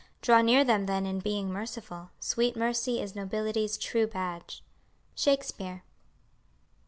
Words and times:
Draw 0.23 0.41
near 0.41 0.63
them 0.63 0.87
then 0.87 1.05
in 1.05 1.19
being 1.19 1.49
merciful, 1.51 2.09
Sweet 2.19 2.55
mercy 2.57 2.99
is 2.99 3.13
nobility's 3.15 3.77
true 3.77 4.07
badge." 4.07 4.63
SHAKESPEARE. 5.13 5.83